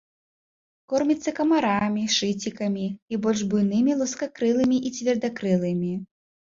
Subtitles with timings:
[0.93, 5.97] Корміцца камарамі, шыцікамі і больш буйнымі лускакрылымі і цвердакрылымі.